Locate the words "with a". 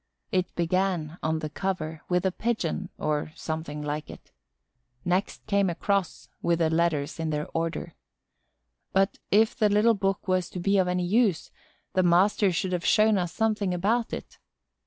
2.09-2.31